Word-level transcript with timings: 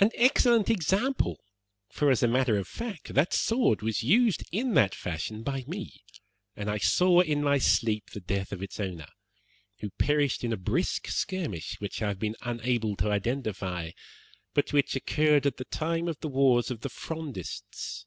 "An 0.00 0.10
excellent 0.16 0.68
example, 0.70 1.38
for, 1.88 2.10
as 2.10 2.20
a 2.20 2.26
matter 2.26 2.58
of 2.58 2.66
fact, 2.66 3.14
that 3.14 3.32
sword 3.32 3.80
was 3.80 4.02
used 4.02 4.42
in 4.50 4.74
that 4.74 4.92
fashion 4.92 5.44
by 5.44 5.62
me, 5.68 6.02
and 6.56 6.68
I 6.68 6.78
saw 6.78 7.20
in 7.20 7.44
my 7.44 7.58
sleep 7.58 8.10
the 8.10 8.18
death 8.18 8.50
of 8.50 8.60
its 8.60 8.80
owner, 8.80 9.06
who 9.78 9.90
perished 10.00 10.42
in 10.42 10.52
a 10.52 10.56
brisk 10.56 11.06
skirmish, 11.06 11.76
which 11.78 12.02
I 12.02 12.08
have 12.08 12.18
been 12.18 12.34
unable 12.42 12.96
to 12.96 13.12
identify, 13.12 13.92
but 14.52 14.72
which 14.72 14.96
occurred 14.96 15.46
at 15.46 15.58
the 15.58 15.64
time 15.64 16.08
of 16.08 16.18
the 16.18 16.28
wars 16.28 16.68
of 16.72 16.80
the 16.80 16.90
Frondists. 16.90 18.04